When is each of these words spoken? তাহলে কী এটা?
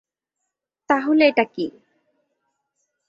তাহলে 0.89 1.23
কী 1.37 1.37
এটা? 1.39 1.65